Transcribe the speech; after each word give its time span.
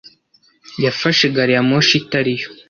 Yafashe 0.83 1.25
gari 1.35 1.53
ya 1.55 1.61
moshi 1.69 1.93
itari 2.01 2.33
yo. 2.39 2.47